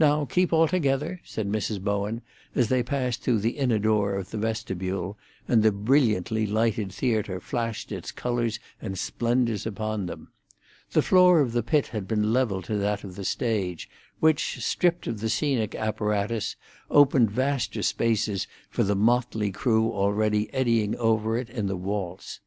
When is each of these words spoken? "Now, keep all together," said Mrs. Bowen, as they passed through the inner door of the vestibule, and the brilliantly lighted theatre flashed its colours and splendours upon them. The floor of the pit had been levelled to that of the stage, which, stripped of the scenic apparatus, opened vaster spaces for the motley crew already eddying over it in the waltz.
"Now, 0.00 0.24
keep 0.24 0.52
all 0.52 0.66
together," 0.66 1.20
said 1.22 1.48
Mrs. 1.48 1.80
Bowen, 1.80 2.22
as 2.56 2.68
they 2.70 2.82
passed 2.82 3.22
through 3.22 3.38
the 3.38 3.56
inner 3.56 3.78
door 3.78 4.16
of 4.16 4.30
the 4.30 4.36
vestibule, 4.36 5.16
and 5.46 5.62
the 5.62 5.70
brilliantly 5.70 6.44
lighted 6.44 6.90
theatre 6.90 7.38
flashed 7.38 7.92
its 7.92 8.10
colours 8.10 8.58
and 8.82 8.98
splendours 8.98 9.64
upon 9.64 10.06
them. 10.06 10.32
The 10.90 11.02
floor 11.02 11.38
of 11.40 11.52
the 11.52 11.62
pit 11.62 11.86
had 11.86 12.08
been 12.08 12.32
levelled 12.32 12.64
to 12.64 12.76
that 12.78 13.04
of 13.04 13.14
the 13.14 13.24
stage, 13.24 13.88
which, 14.18 14.60
stripped 14.60 15.06
of 15.06 15.20
the 15.20 15.28
scenic 15.28 15.76
apparatus, 15.76 16.56
opened 16.90 17.30
vaster 17.30 17.84
spaces 17.84 18.48
for 18.68 18.82
the 18.82 18.96
motley 18.96 19.52
crew 19.52 19.88
already 19.92 20.52
eddying 20.52 20.96
over 20.96 21.38
it 21.38 21.48
in 21.48 21.68
the 21.68 21.76
waltz. 21.76 22.40